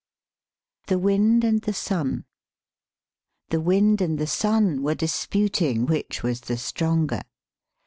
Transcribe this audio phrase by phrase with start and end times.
[0.87, 2.25] THE WIND AND THE SUN
[3.49, 7.21] The wind and the sun were disputing which was the stronger.